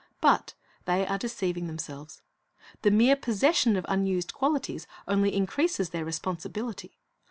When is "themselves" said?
1.67-2.23